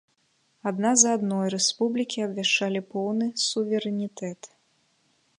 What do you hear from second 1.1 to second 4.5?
адной рэспублікі абвяшчала поўны суверэнітэт.